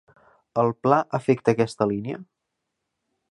[0.61, 2.21] El Pla afecta a aquesta línia?